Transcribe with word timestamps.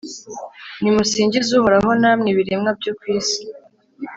nimusingize 0.81 1.49
uhoraho, 1.59 1.89
namwe 2.01 2.29
biremwa 2.37 2.71
byo 2.79 2.91
ku 2.99 3.03
isi 3.17 3.41